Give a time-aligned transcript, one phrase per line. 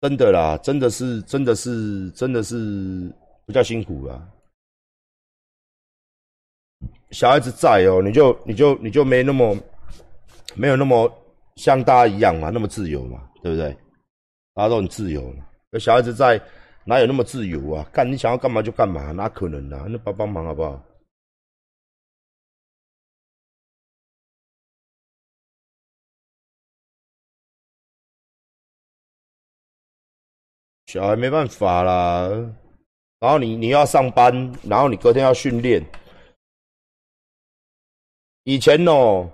[0.00, 3.12] 真的啦，真的是，真的是，真的是
[3.46, 4.26] 比较辛苦啦。
[7.10, 9.54] 小孩子在哦，你就你就你就没那么
[10.54, 11.12] 没有那么
[11.56, 13.76] 像大家一样嘛，那么自由嘛，对不对？
[14.54, 15.34] 大家都很自由，
[15.72, 16.40] 有小孩子在，
[16.84, 17.86] 哪有那么自由啊？
[17.92, 19.84] 干你想要干嘛就干嘛，哪可能啊？
[19.86, 20.82] 那帮帮忙好不好？
[30.92, 32.28] 小孩没办法啦，
[33.20, 35.80] 然后你你要上班，然后你隔天要训练。
[38.42, 39.30] 以前哦，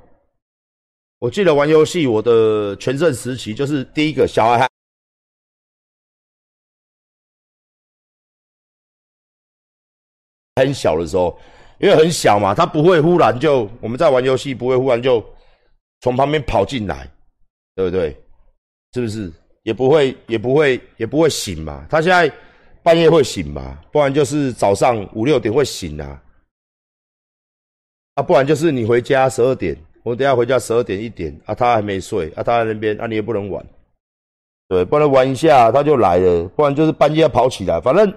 [1.19, 4.69] 我记得玩游戏，我的全盛时期就是第一个小孩还
[10.56, 11.41] 很小的时候，
[11.80, 15.25] 因为很小嘛，他不会忽然就我们在玩游戏，不会忽然就
[16.02, 17.11] 从旁边跑进来，
[17.75, 18.14] 对不对？
[18.92, 19.33] 是不是？
[19.66, 21.84] 也不会，也不会，也不会醒嘛。
[21.91, 22.33] 他现在
[22.84, 23.77] 半夜会醒嘛？
[23.91, 26.23] 不然就是早上五六点会醒啊。
[28.14, 33.67] 啊，不然就是你回家十二点，我等下回家十二点一点啊，他还没睡啊，他在那边啊，你也不能玩，
[34.69, 36.45] 对，不能玩一下他就来了。
[36.51, 38.08] 不然就是半夜要跑起来，反正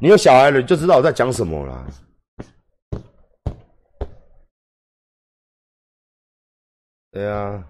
[0.00, 1.86] 你有小孩了，你就知道我在讲什么啦。
[7.12, 7.64] 对啊。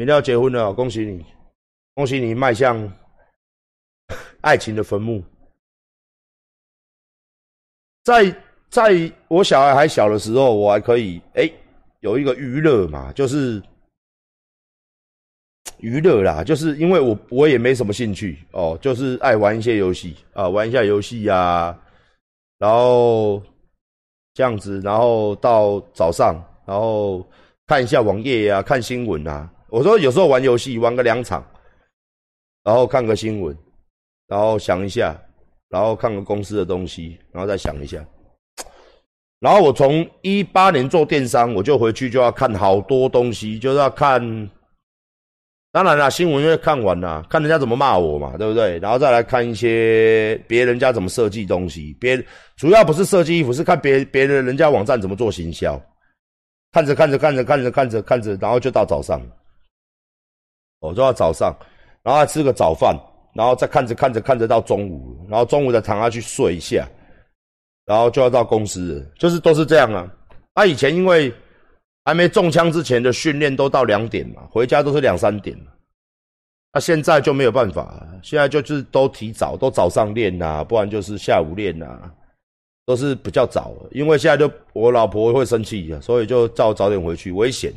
[0.00, 1.22] 明天要结婚了，恭喜你，
[1.94, 2.90] 恭喜你迈向
[4.40, 5.22] 爱情的坟墓。
[8.02, 8.34] 在
[8.70, 11.52] 在我小孩还小的时候，我还可以哎
[11.98, 13.62] 有一个娱乐嘛，就是
[15.80, 21.78] 娱乐啦，就是因为我我也没什么兴趣哦，就是爱玩一些游戏啊，玩一下游戏呀，
[22.56, 23.42] 然后
[24.32, 27.22] 这样子，然后到早上，然后
[27.66, 29.46] 看一下网页呀，看新闻啊。
[29.70, 31.44] 我说有时候玩游戏玩个两场，
[32.64, 33.56] 然后看个新闻，
[34.26, 35.18] 然后想一下，
[35.68, 38.04] 然后看个公司的东西，然后再想一下。
[39.38, 44.50] 然后我从一八年做电商，我就回去就要看好多东西，就是要看。
[45.72, 48.76] 当然啦，新闻因为看完了，看人家怎么骂我嘛，对不对？
[48.80, 52.20] 然后再来看一些别人家怎么设计东西，别
[52.56, 55.80] 主要不是设计衣服，是看别别的人家网站怎么做行销。
[56.72, 59.22] 看着看着看着看着看着看着，然后就到早上。
[60.80, 61.54] 我就要早上，
[62.02, 62.98] 然后吃个早饭，
[63.34, 66.88] 然后再看着看着看着到中午，然后中午再躺下去睡一下，
[67.86, 70.10] 然后就要到公司，就是都是这样啊。
[70.54, 71.32] 他以前因为
[72.04, 75.66] 还没中枪之前的训练都到两点嘛，回家都是两三点嘛。
[76.72, 82.10] 那现在就没有办法，现在就是都提早，都早上练呐，不然就是下午练呐，
[82.86, 83.74] 都是比较早。
[83.90, 87.72] 因为现在就我老婆会生气啊，所以就照早点回去，危险。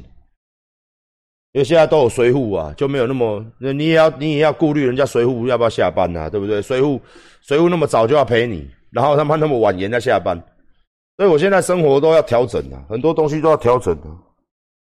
[1.53, 6.62] 因为现在都有随护啊，就没有那么，你也要你也要顾虑人家随护要不要下班呐，对不对？
[6.62, 7.00] 随护
[7.41, 10.36] 随护那么早就要陪你，然后他们那么晚人家下班，
[11.16, 14.18] 所以我现在生活都要调整啊，很多东西都要调整啊。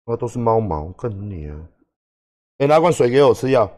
[0.06, 1.56] 那都是猫毛，看你啊！
[2.59, 3.72] 哎，拿罐水给我吃药。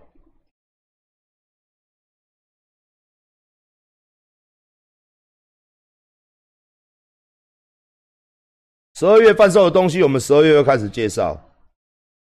[8.95, 11.37] 十二月贩售的东西，我们十二月又开始介绍。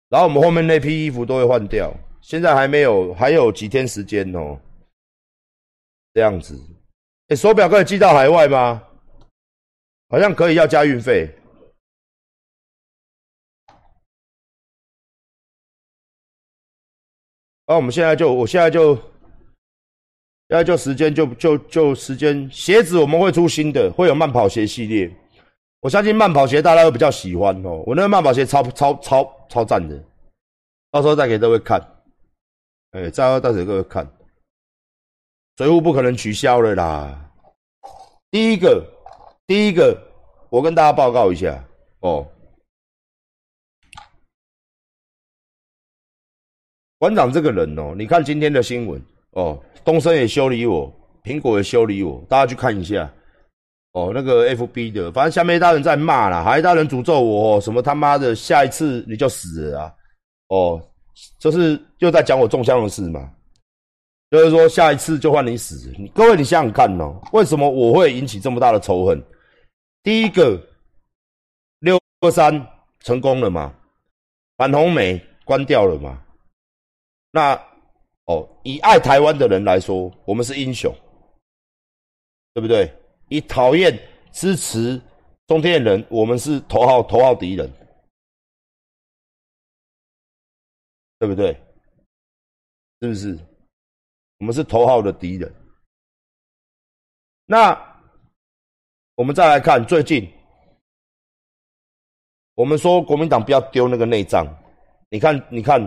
[0.09, 4.59] 然后我们后面那批衣服都会换掉，现在还没有，还有几天时间哦。
[6.15, 6.59] 这样子，
[7.29, 8.83] 哎，手表可以寄到海外吗？
[10.09, 11.29] 好像可以，要加运费。
[17.67, 19.03] 啊，我们现在就，我现在就，现
[20.51, 25.13] 在就时间就就就时间，鞋子我们会出新的，会有慢跑鞋系列。
[25.87, 29.97] 我相信慢跑鞋大家会比较喜欢哦，我那个慢跑鞋超超超超赞的，
[30.91, 31.81] 到时候再给各位看，
[32.91, 34.05] 哎，再再给各位看，
[35.59, 37.31] 水壶不可能取消了啦。
[38.33, 38.85] 第一个，
[39.47, 39.97] 第一个，
[40.51, 41.65] 我跟大家报告一下
[42.01, 42.27] 哦，
[46.99, 49.01] 馆长这个人哦，你看今天的新闻
[49.35, 53.09] 哦，东升也修理我，苹果也修理我，大家去看一下。
[53.97, 59.95] 哦，那个 F B 的，反正下面一大人在骂啦，还一大人诅咒我，什么他妈的，下一次你就死了啊！
[60.49, 60.91] 哦，
[61.41, 63.33] 就是又在讲我中枪的事嘛，
[64.31, 65.91] 就是说下一次就换你死。
[65.99, 69.19] 你各位，你想想看哦，为什么我会引起这么大的仇恨？
[70.03, 70.61] 第一个，
[71.79, 72.53] 六二三
[73.01, 73.75] 成功了嘛，
[74.59, 76.23] 反红梅关掉了嘛，
[77.31, 77.59] 那
[78.27, 80.95] 哦，以爱台湾的人来说，我们是英雄，
[82.53, 82.93] 对不对？
[83.29, 83.99] 以讨厌
[84.33, 85.01] 支持
[85.47, 87.71] 中天的人，我们是头号头号敌人，
[91.19, 91.53] 对不对？
[93.01, 93.39] 是不是？
[94.39, 95.55] 我们是头号的敌人。
[97.47, 97.75] 那
[99.15, 100.31] 我们再来看最近，
[102.55, 104.47] 我们说国民党不要丢那个内脏。
[105.09, 105.81] 你看，你看，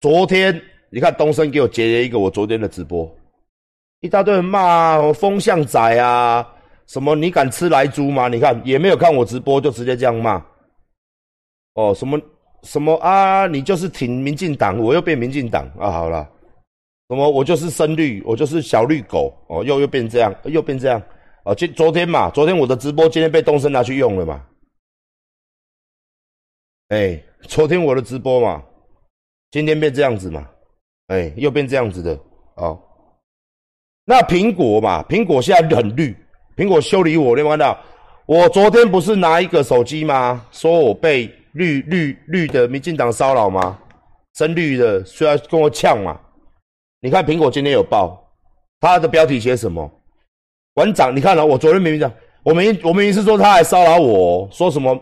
[0.00, 0.60] 昨天
[0.90, 3.14] 你看东升给我截了一个我昨天的直播，
[4.00, 6.46] 一大堆人骂风向仔啊，
[6.86, 8.28] 什么你敢吃来猪吗？
[8.28, 10.42] 你看也没有看我直播就直接这样骂。
[11.74, 12.20] 哦，什么
[12.62, 13.46] 什么啊？
[13.46, 15.90] 你就是挺民进党，我又变民进党啊！
[15.90, 16.28] 好了，
[17.08, 21.00] 什么我就是深绿，我就是小绿狗哦，又又变这样，又变这样
[21.44, 21.54] 哦。
[21.54, 24.42] 今昨天嘛，昨天我的直播，今天被东升拿去用了嘛？
[26.88, 28.62] 哎，昨天我的直播嘛，
[29.50, 30.48] 今天变这样子嘛？
[31.08, 32.18] 哎，又变这样子的
[32.54, 32.80] 哦。
[34.04, 36.16] 那苹果嘛，苹果现在很绿，
[36.56, 37.78] 苹果修理我，你有看到？
[38.26, 40.44] 我昨天不是拿一个手机吗？
[40.50, 41.30] 说我被。
[41.54, 43.76] 绿绿绿的民进党骚扰吗？
[44.38, 46.16] 深绿的需要跟我呛嘛？
[47.00, 48.24] 你看苹果今天有报，
[48.80, 49.90] 他的标题写什么？
[50.72, 51.44] 馆长，你看了？
[51.44, 52.12] 我昨天明明讲，
[52.44, 54.96] 我明我明明是说他还骚扰我，说什么？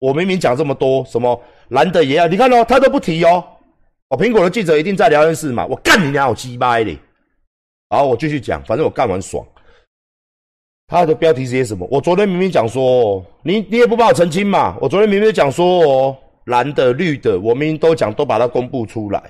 [0.00, 3.42] 我明明讲这么多，什么蓝的也要，你看哦，他都不提哦。
[4.10, 5.64] 哦，苹果的记者一定在聊天室嘛？
[5.64, 6.94] 我干你娘，我鸡掰的。
[7.90, 9.44] 好，我继续讲，反正我干完爽。
[10.86, 11.86] 他的标题是写什么？
[11.90, 14.76] 我昨天明明讲说，你你也不帮我澄清嘛？
[14.80, 19.20] 我昨天明明讲说哦，蓝的绿的，我明明都讲，都把它公布出来。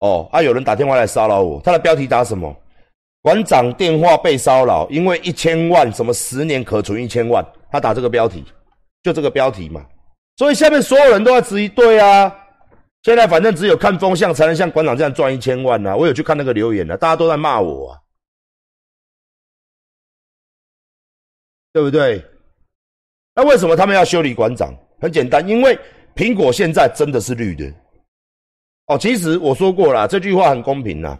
[0.00, 2.52] 哦，啊，有人打电话来骚扰我，他的标题打什么？
[3.22, 8.44] 馆长电话被骚扰，因为一千万什么十年可存一千万，他打这个标题，
[9.04, 9.86] 就这个标题嘛。
[10.38, 12.34] 所以下面所有人都在质疑，对啊，
[13.02, 15.96] 现在反正只有看风向才能像馆长这样赚一千万呐。
[15.96, 17.98] 我有去看那个留言了，大家都在骂我啊。
[21.72, 22.24] 对不对？
[23.34, 24.74] 那为什么他们要修理馆长？
[25.00, 25.78] 很简单，因为
[26.14, 27.72] 苹果现在真的是绿的。
[28.86, 31.18] 哦，其实我说过了，这句话很公平呐。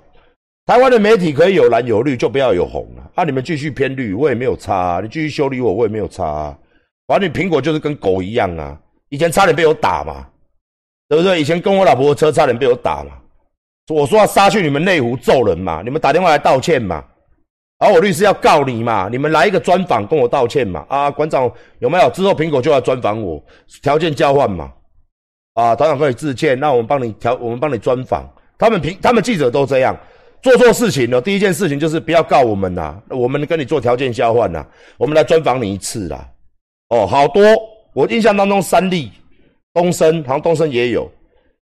[0.66, 3.10] 台湾的媒体可以有蓝有绿，就不要有红了。
[3.14, 4.74] 啊，你们继续偏绿，我也没有差。
[4.74, 6.26] 啊你继续修理我，我也没有差。
[6.26, 6.58] 啊
[7.06, 8.78] 反正你苹果就是跟狗一样啊。
[9.08, 10.28] 以前差点被我打嘛，
[11.10, 11.40] 对不对？
[11.40, 13.10] 以前跟我老婆的车差点被我打嘛。
[13.88, 17.04] 我说要杀去你们内湖揍人嘛，你们打电话来道歉嘛。
[17.80, 19.08] 而我律师要告你嘛？
[19.10, 20.86] 你们来一个专访跟我道歉嘛？
[20.88, 22.08] 啊，馆长有没有？
[22.10, 23.42] 之后苹果就要专访我，
[23.82, 24.70] 条件交换嘛？
[25.54, 28.24] 啊，团长可以致歉，那我们帮你调，我们帮你专访。
[28.56, 29.98] 他们平，他们记者都这样
[30.42, 31.20] 做错事情了。
[31.20, 34.64] 第一件事情就是不要告我们呐，我们跟你做条件交换呐，
[34.96, 36.28] 我们来专访你一次啦。
[36.90, 37.42] 哦，好多，
[37.94, 39.10] 我印象当中三例，
[39.72, 41.10] 东升好像东升也有，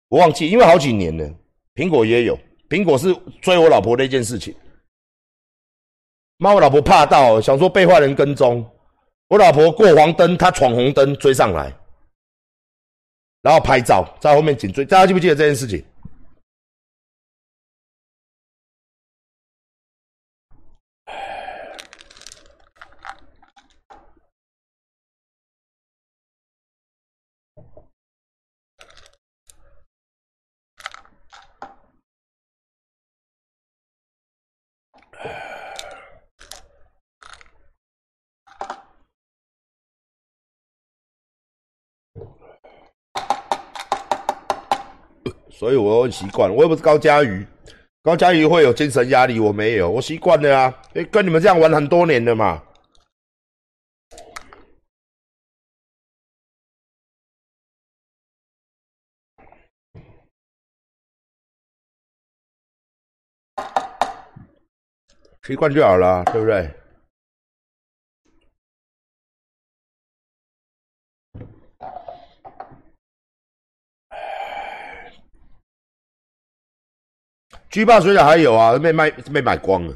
[0.09, 1.29] 我忘记，因为好几年了。
[1.75, 2.37] 苹果也有，
[2.69, 4.53] 苹果是追我老婆的一件事情。
[6.37, 8.65] 骂，我老婆怕到想说被坏人跟踪，
[9.27, 11.73] 我老婆过黄灯，他闯红灯追上来，
[13.41, 15.83] 然后拍照在后面紧追，大家记不记得这件事情？
[45.61, 47.45] 所以我很习惯，我又不是高嘉瑜，
[48.01, 52.63] 高嘉瑜会有精神压力，我没有，我习惯了啊，跟你们这样玩很多年了嘛，
[65.43, 66.80] 习惯就好了，对不对？
[77.71, 79.95] 巨霸水饺还有啊，被卖被买光了，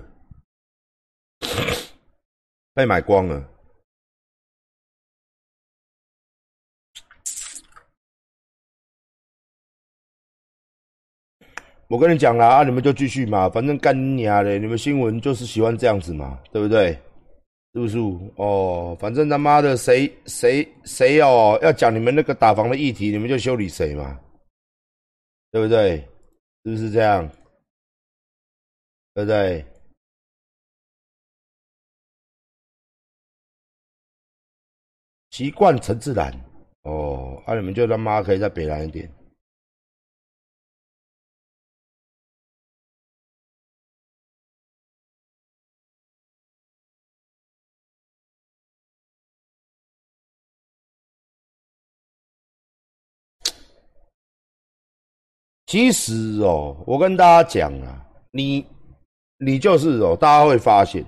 [2.73, 3.45] 被买光了。
[11.87, 16.93] 我跟你讲啦，啊，你们就继续嘛，反正干你娘的，你们新闻就是喜欢这样子嘛，对不对？
[17.73, 17.97] 是不是？
[18.37, 24.17] 哦，反正他妈的谁谁谁哦，要讲你们那个打房的议题，你们就修理谁嘛，
[25.51, 25.97] 对不对？
[26.63, 27.29] 是不是这样？
[29.15, 29.65] 对不对？
[35.31, 36.31] 习惯成自然
[36.83, 39.09] 哦，那你们就他妈可以再北南一点。
[55.65, 58.65] 其实哦，我跟大家讲啊，你
[59.45, 61.05] 你就是哦，大家会发现，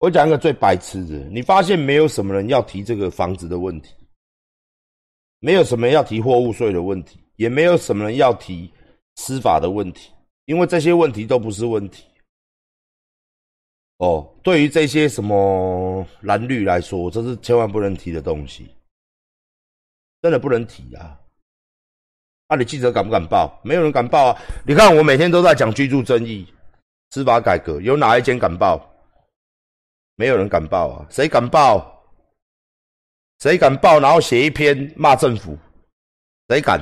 [0.00, 3.94] 我讲一个最白痴的，你发现没有什么人要提这个房子的问题，
[5.38, 8.70] 没有什么要提货物税的问题，也没有什么人要提
[9.16, 10.12] 司法的问题，
[10.44, 12.04] 因为这些问题都不是问题。
[13.96, 18.68] 哦，对于这些什么蓝绿来说，这是千万不能提的东西，
[20.20, 21.18] 真的不能提啊！
[22.46, 23.58] 那你记者敢不敢报？
[23.64, 24.42] 没有人敢报啊！
[24.66, 26.46] 你看我每天都在讲居住争议、
[27.12, 28.80] 司法改革，有哪一间敢报？
[30.16, 31.06] 没有人敢报啊！
[31.10, 32.02] 谁敢报？
[33.40, 34.00] 谁敢报？
[34.00, 35.58] 然后写一篇骂政府？
[36.48, 36.80] 谁敢？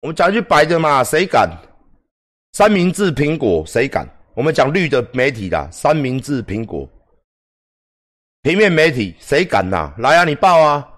[0.00, 1.50] 我们讲句白的嘛，谁敢？
[2.54, 4.08] 三明治、苹果，谁敢？
[4.34, 6.88] 我们讲绿的媒体啦，三明治、苹果、
[8.40, 9.92] 平面媒体，谁敢呐？
[9.98, 10.88] 来啊，你报啊！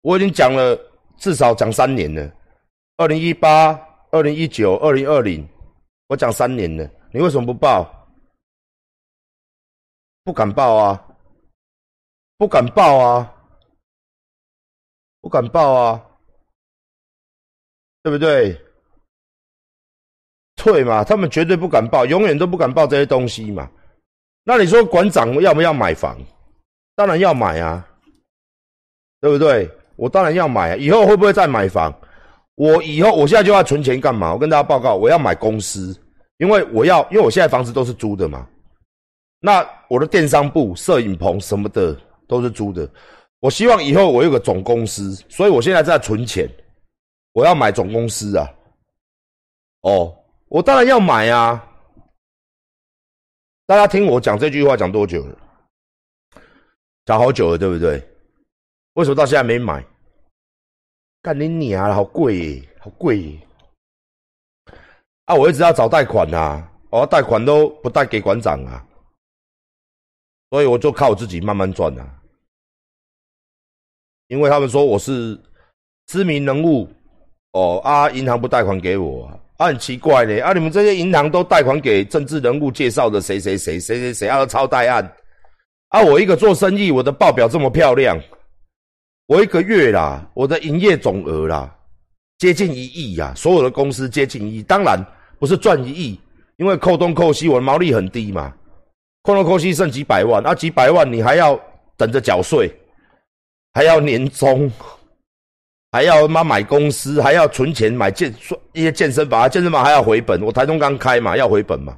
[0.00, 0.90] 我已经讲了。
[1.16, 2.32] 至少讲三年了，
[2.96, 3.78] 二零一八、
[4.10, 5.48] 二零一九、二零二零，
[6.08, 7.90] 我讲三年了，你为什么不报？
[10.22, 11.06] 不敢报啊！
[12.36, 13.34] 不敢报啊！
[15.20, 16.06] 不敢报啊！
[18.02, 18.58] 对不对？
[20.56, 23.70] 退嘛，他们绝对不敢报，永远都不敢报这些东西嘛。
[24.44, 26.18] 那你说馆长要不要买房？
[26.94, 27.86] 当然要买啊，
[29.20, 29.70] 对不对？
[29.96, 30.76] 我当然要买啊！
[30.76, 31.92] 以后会不会再买房？
[32.56, 34.32] 我以后我现在就要存钱干嘛？
[34.32, 35.98] 我跟大家报告，我要买公司，
[36.38, 38.48] 因为我要，因为我现在房子都是租的嘛。
[39.40, 41.94] 那我的电商部、摄影棚什么的
[42.26, 42.88] 都是租的。
[43.40, 46.48] 我希望以后我有个总公司，所以我现在在存钱，
[47.32, 48.48] 我要买总公司啊。
[49.82, 50.16] 哦，
[50.48, 51.62] 我当然要买啊！
[53.66, 55.36] 大家听我讲这句话讲多久了？
[57.04, 58.02] 讲好久了，对不对？
[58.94, 59.84] 为什么到现在没买？
[61.24, 63.40] 干你娘了，好贵，好贵！
[65.24, 68.84] 啊，我一直要找贷款呐，我贷款都不贷给馆长啊，
[70.50, 72.20] 所以我就靠我自己慢慢赚啊。
[74.28, 75.40] 因为他们说我是
[76.08, 76.86] 知名人物，
[77.52, 79.24] 哦啊，银行不贷款给我
[79.56, 80.38] 啊，很奇怪呢。
[80.42, 85.02] 啊，你们这些银行都贷款给政治人物介绍的谁谁谁谁谁谁要抄贷案
[85.88, 86.02] 啊？
[86.02, 88.20] 我一个做生意，我的报表这么漂亮。
[89.26, 91.74] 我一个月啦，我的营业总额啦，
[92.36, 93.32] 接近一亿呀！
[93.34, 95.02] 所有的公司接近一亿，当然
[95.38, 96.20] 不是赚一亿，
[96.56, 98.52] 因为扣东扣西，我的毛利很低嘛，
[99.22, 101.58] 扣东扣西剩几百万，那几百万你还要
[101.96, 102.70] 等着缴税，
[103.72, 104.70] 还要年终，
[105.92, 108.30] 还要妈买公司，还要存钱买健
[108.74, 110.42] 一些健身房，健身房还要回本。
[110.42, 111.96] 我台中刚开嘛，要回本嘛，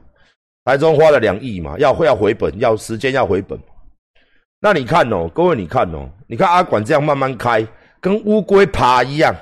[0.65, 3.59] 台中花了两亿嘛，要会要回本，要时间要回本。
[4.61, 7.67] 那你看哦，各位你看哦，你看阿管这样慢慢开，
[8.01, 9.35] 跟乌龟爬一样，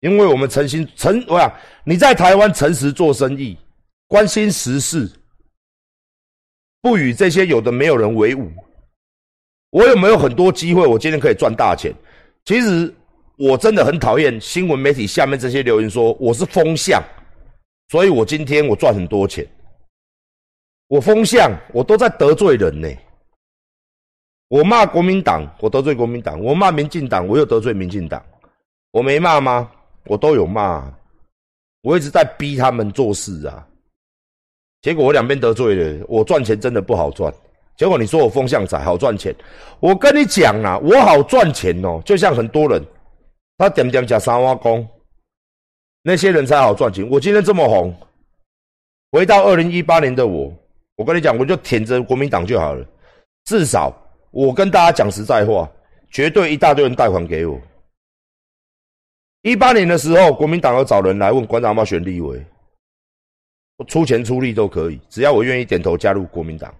[0.00, 1.52] 因为我们诚心诚，我想
[1.84, 3.58] 你在台湾诚实做生意，
[4.06, 5.10] 关心时事，
[6.80, 8.50] 不与这些有的没有人为伍。
[9.70, 10.86] 我有没有很多机会？
[10.86, 11.92] 我今天可以赚大钱？
[12.44, 12.94] 其实
[13.36, 17.02] 我真的很讨厌新闻媒体下面这些留言说我是风向，
[17.88, 19.44] 所以我今天我赚很多钱。
[20.86, 22.88] 我风向，我都在得罪人呢。
[24.48, 28.22] 我骂国民党，我得罪国民党；我骂民进党，我又得罪民进党。
[28.92, 29.70] 我没骂吗？
[30.04, 30.92] 我都有骂。
[31.82, 33.66] 我一直在逼他们做事啊。
[34.82, 37.32] 结果我两边得罪了，我赚钱真的不好赚。
[37.76, 39.34] 结果你说我风向仔好赚钱，
[39.80, 42.00] 我跟你讲啊，我好赚钱哦。
[42.04, 42.80] 就像很多人，
[43.58, 44.86] 他点点讲三挖工，
[46.02, 47.08] 那些人才好赚钱。
[47.10, 47.92] 我今天这么红，
[49.10, 50.54] 回到二零一八年的我，
[50.96, 52.86] 我跟你讲，我就舔着国民党就好了，
[53.46, 53.92] 至少。
[54.34, 55.70] 我跟大家讲实在话，
[56.10, 57.56] 绝对一大堆人贷款给我。
[59.42, 62.44] 一八年的时候，国民党要找人来问馆长要不要选立委，
[63.76, 66.74] 我出钱出力都可以，只要我愿意点头加入国民党。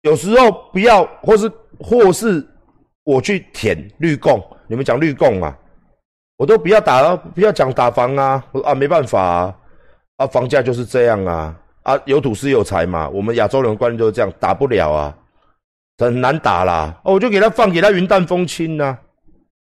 [0.00, 2.42] 有时候不要，或是或是
[3.04, 5.58] 我去舔绿共，你们讲绿共啊，
[6.38, 9.58] 我都不要打，不要讲打房啊，我啊没办法啊，
[10.16, 11.54] 啊房价就是这样啊。
[11.86, 13.08] 啊，有土是有财嘛？
[13.10, 15.16] 我们亚洲人的观念就是这样，打不了啊，
[15.98, 17.00] 很难打啦。
[17.04, 18.98] 哦，我就给他放，给他云淡风轻呐。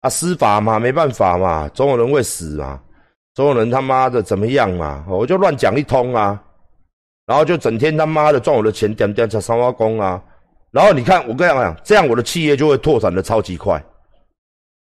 [0.02, 2.82] 啊，司法嘛，没办法嘛，总有人会死嘛，
[3.36, 5.06] 总有人他妈的怎么样嘛？
[5.08, 6.42] 我就乱讲一通啊，
[7.28, 10.20] 然后就整天他妈的赚我的钱，点点在三花工啊。
[10.72, 13.80] 然后你看，我跟你讲，这样我的企业就会拓展的超级快，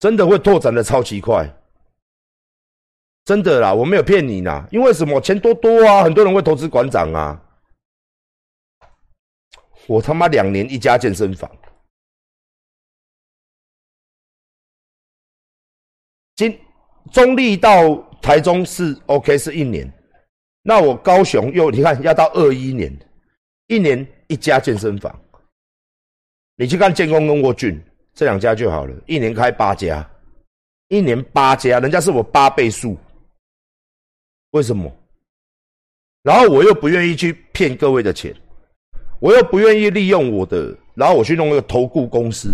[0.01, 1.49] 真的会拓展的超级快。
[3.25, 5.19] 真的啦，我没有骗你啦，因为什么？
[5.19, 7.41] 钱多多啊，很多人会投资馆长啊。
[9.87, 11.49] 我他妈两年一家健身房，
[16.35, 16.59] 今
[17.11, 19.91] 中立到台中是 OK 是一年，
[20.63, 22.95] 那我高雄又你看要到二一年，
[23.67, 25.19] 一年一家健身房，
[26.55, 27.79] 你去看建工跟沃俊
[28.13, 30.07] 这两家就好了，一年开八家，
[30.87, 32.97] 一年八家，人家是我八倍数，
[34.55, 34.89] 为什么？
[36.23, 38.33] 然后我又不愿意去骗各位的钱，
[39.19, 42.53] 我又不愿意利用我的，然后我去弄一个投顾公司，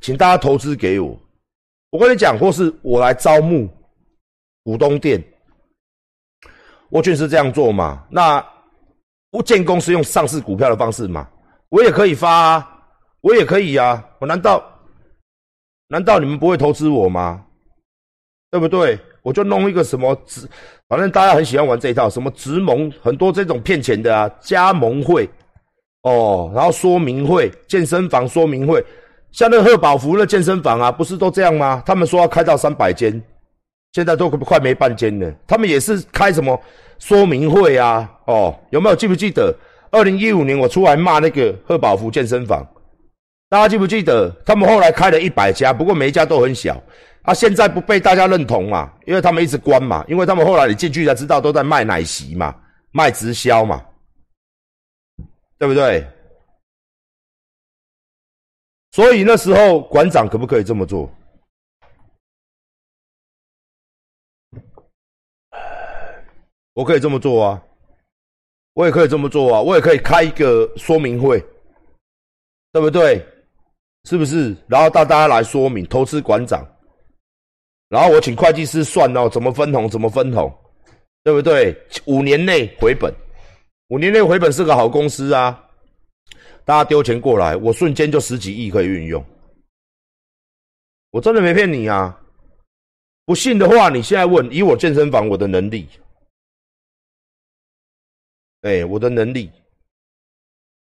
[0.00, 1.16] 请大家投资给我。
[1.90, 3.70] 我跟你讲或，是我来招募
[4.64, 5.22] 股东店，
[6.88, 8.04] 我就是这样做嘛。
[8.10, 8.44] 那
[9.30, 11.30] 我建公司用上市股票的方式嘛，
[11.68, 12.84] 我也可以发，啊，
[13.20, 14.04] 我也可以啊。
[14.18, 14.60] 我难道
[15.86, 17.46] 难道你们不会投资我吗？
[18.50, 18.98] 对不对？
[19.26, 20.48] 我就弄一个什么直，
[20.88, 25.28] 反正大家很喜欢玩这一套，什么直盟，很多这种骗钱的啊，加盟会，
[26.02, 28.80] 哦，然后说明会，健身房说明会，
[29.32, 31.82] 像那个贺宝福的健身房啊，不是都这样吗？
[31.84, 33.20] 他们说要开到三百间，
[33.94, 35.28] 现在都快没半间了。
[35.44, 36.56] 他们也是开什么
[37.00, 38.08] 说明会啊？
[38.26, 39.52] 哦，有没有记不记得？
[39.90, 42.64] 二零一五年我出来骂那个贺宝福健身房，
[43.50, 44.30] 大家记不记得？
[44.44, 46.80] 他们后来开了一百家，不过每一家都很小。
[47.26, 48.92] 啊，现在不被大家认同嘛？
[49.04, 52.54] 因为他们一直关嘛，因为他们后来你进去才知道都在卖奶昔嘛，
[52.92, 53.84] 卖直销嘛，
[55.58, 56.06] 对不对？
[58.92, 61.12] 所以那时候馆长可不可以这么做？
[66.74, 67.62] 我可以这么做啊，
[68.74, 71.44] 我也可以这么做啊，我也可以开一个说明会，
[72.70, 73.26] 对不对？
[74.04, 74.56] 是不是？
[74.68, 76.64] 然后大家来说明投资馆长。
[77.88, 80.52] 然后我请会计师算哦，怎么分红，怎么分红，
[81.22, 81.76] 对不对？
[82.06, 83.14] 五年内回本，
[83.88, 85.62] 五年内回本是个好公司啊！
[86.64, 89.24] 大家丢钱过来，我瞬间就十几亿可以运用。
[91.12, 92.20] 我真的没骗你啊！
[93.24, 95.88] 不信的话，你现在问，以我健身房我的能力，
[98.62, 99.50] 哎，我的能力，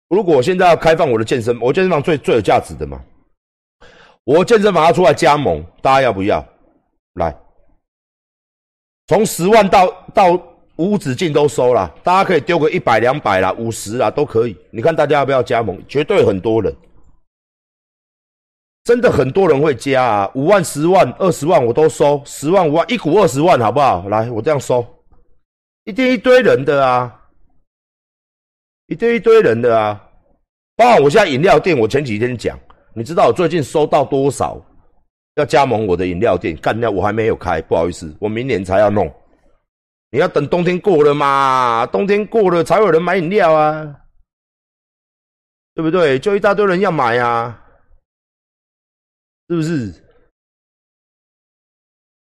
[0.08, 3.04] 如果我现在要开放我的健身，我健身房最最有价值的嘛，
[4.22, 6.44] 我健身房要出来加盟，大家要不要？
[7.14, 7.36] 来，
[9.06, 10.40] 从十万到到
[10.76, 14.56] 无止境都收了，大家可以丢个一百两百啦，五十啦都可以。
[14.72, 15.80] 你看大家要不要加盟？
[15.86, 16.74] 绝对很多人，
[18.82, 20.30] 真的很多人会加啊！
[20.34, 24.08] 五万、十万、二十万我都收，十万、五万一股二十万，好不好？
[24.08, 24.84] 来，我这样收，
[25.84, 27.20] 一定一堆人的啊，
[28.88, 30.00] 一堆一堆人的啊。
[30.76, 32.58] 包括我现在饮料店，我前几天讲，
[32.92, 34.60] 你知道我最近收到多少？
[35.36, 39.12] 要加盟我的饮料店，干掉我还没有开，不好意思，我明年才要弄。
[40.10, 43.96] 你要等冬天过了嘛，冬天过了才有人买饮料啊，
[45.74, 46.18] 对不对？
[46.20, 47.60] 就一大堆人要买啊，
[49.48, 49.92] 是不是？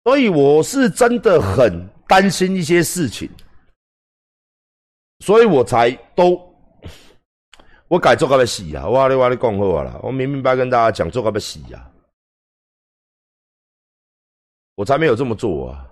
[0.05, 3.29] 所以我是真的很担心一些事情，
[5.19, 6.41] 所以我才都
[7.87, 8.87] 我改做个要死啊！
[8.87, 11.92] 我你我你讲好了，我明明白跟大家讲做个要死啊！
[14.75, 15.85] 我才没有这么做啊！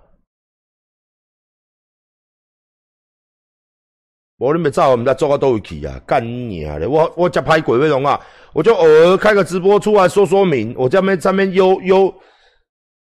[4.38, 6.76] 我你没照我们家做个都会去啊，干你啊！
[6.88, 8.20] 我我家拍鬼威龙啊，
[8.52, 12.12] 我就偶尔开个直播出来说说明，我这边这边悠悠，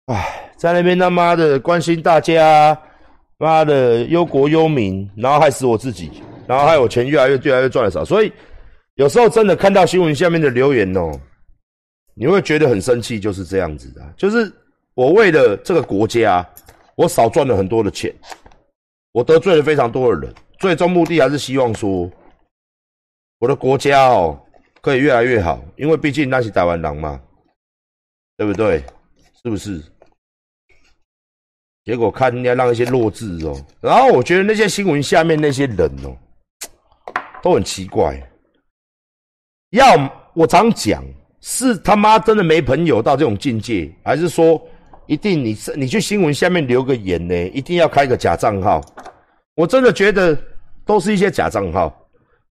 [0.06, 2.78] 唉，在那边他妈的关心大家，
[3.38, 6.10] 妈的忧国忧民，然后害死我自己，
[6.46, 8.30] 然后害我钱越来越越来越赚的少，所以
[8.96, 11.18] 有时候真的看到新闻下面的留言哦，
[12.14, 14.52] 你会觉得很生气，就是这样子的，就是。
[14.94, 16.46] 我为了这个国家，
[16.94, 18.14] 我少赚了很多的钱，
[19.12, 22.10] 我得罪了非常多的人，最终目的还是希望说，
[23.38, 24.38] 我的国家哦
[24.82, 27.18] 可以越来越好，因为毕竟那是台湾人嘛，
[28.36, 28.84] 对不对？
[29.42, 29.82] 是不是？
[31.84, 36.14] 结果看人家让一些弱智哦，然后我觉得那些新闻下面那些人哦，
[37.42, 38.22] 都很奇怪，
[39.70, 39.86] 要
[40.34, 41.02] 我常讲，
[41.40, 44.62] 是他妈真的没朋友到这种境界，还是说？
[45.06, 48.80] 一定，你是你去新闻下面留个言呢，一定要开个假账号。
[49.54, 50.36] 我真的觉得
[50.86, 51.94] 都是一些假账号，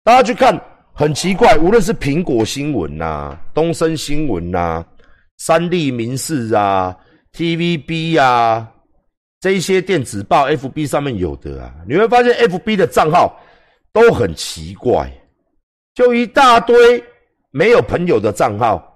[0.03, 0.59] 大家去看
[0.93, 1.57] 很奇怪。
[1.57, 4.85] 无论是苹果新闻呐、东森新闻呐、
[5.37, 6.95] 三立民事啊、
[7.33, 8.69] TVB 啊
[9.39, 13.39] 这一些电子报，FB 上面有的啊，你会发现 FB 的账号
[13.91, 15.11] 都很奇怪，
[15.95, 17.03] 就一大堆
[17.49, 18.90] 没有朋友的账号。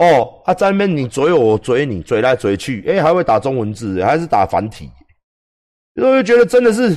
[0.00, 4.90] 哦，他在那边你追我，我追你，追来追去，哎，还会打中文字，还是打繁体，
[5.94, 6.96] 就觉得真的是。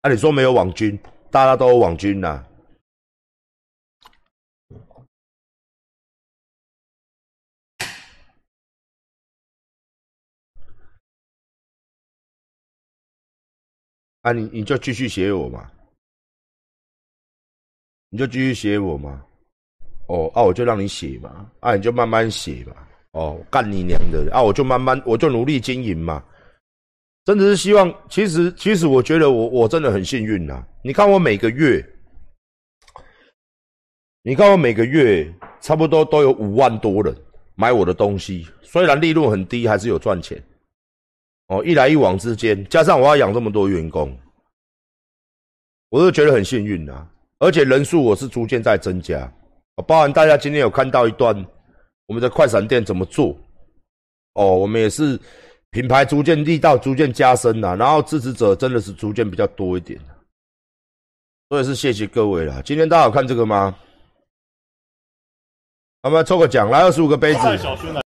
[0.00, 0.98] 啊，你说没有网军，
[1.30, 2.42] 大家都有网军呐、
[14.26, 15.70] 啊你，你就继续写我嘛，
[18.10, 19.24] 你就继续写我嘛。
[20.08, 22.74] 哦，啊，我就让你写嘛，啊，你就慢慢写嘛。
[23.12, 24.28] 哦，干你娘的！
[24.32, 26.24] 啊，我就慢慢，我就努力经营嘛。
[27.24, 30.66] 真的是希望，其实其实我觉得我我真的很幸运呐。
[30.82, 31.80] 你看我每个月，
[34.22, 37.16] 你看我每个月差不多都有五万多人
[37.54, 40.42] 买我的东西，虽然利润很低，还是有赚钱。
[41.48, 44.16] 哦，一来一往之间，加上我要养这么多员工，
[45.90, 47.08] 我都觉得很幸运啊。
[47.38, 49.32] 而且人数我是逐渐在增加，
[49.86, 51.34] 包含大家今天有看到一段
[52.06, 53.36] 我们的快闪店怎么做。
[54.34, 55.20] 哦，我们也是
[55.70, 60.00] 品牌逐渐力道逐渐加深呐，然后支持者真的是逐渐比较多一点，
[61.48, 62.60] 所以是谢谢各位啦。
[62.64, 63.76] 今天大家有看这个吗？
[66.02, 68.05] 我们抽个奖，来二十五个杯子。